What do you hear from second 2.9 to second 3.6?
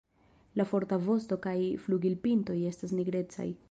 nigrecaj.